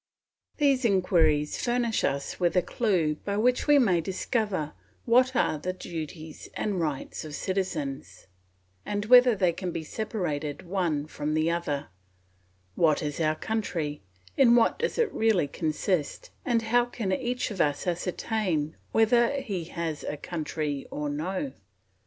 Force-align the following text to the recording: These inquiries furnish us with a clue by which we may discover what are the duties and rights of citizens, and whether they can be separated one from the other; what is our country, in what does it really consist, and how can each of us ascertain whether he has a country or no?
These 0.57 0.83
inquiries 0.83 1.63
furnish 1.63 2.03
us 2.03 2.39
with 2.39 2.55
a 2.55 2.63
clue 2.63 3.17
by 3.23 3.37
which 3.37 3.67
we 3.67 3.77
may 3.77 4.01
discover 4.01 4.73
what 5.05 5.35
are 5.35 5.59
the 5.59 5.73
duties 5.73 6.49
and 6.55 6.79
rights 6.79 7.23
of 7.23 7.35
citizens, 7.35 8.25
and 8.83 9.05
whether 9.05 9.35
they 9.35 9.53
can 9.53 9.71
be 9.71 9.83
separated 9.83 10.63
one 10.63 11.05
from 11.05 11.35
the 11.35 11.51
other; 11.51 11.89
what 12.73 13.03
is 13.03 13.19
our 13.21 13.35
country, 13.35 14.01
in 14.35 14.55
what 14.55 14.79
does 14.79 14.97
it 14.97 15.13
really 15.13 15.47
consist, 15.47 16.31
and 16.43 16.63
how 16.63 16.85
can 16.85 17.11
each 17.11 17.51
of 17.51 17.61
us 17.61 17.85
ascertain 17.85 18.75
whether 18.91 19.39
he 19.39 19.65
has 19.65 20.03
a 20.03 20.17
country 20.17 20.87
or 20.89 21.11
no? 21.11 21.53